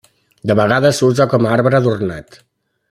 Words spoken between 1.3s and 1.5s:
com